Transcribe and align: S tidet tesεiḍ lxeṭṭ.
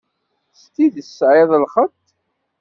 S 0.59 0.63
tidet 0.73 1.05
tesεiḍ 1.07 1.51
lxeṭṭ. 1.63 1.99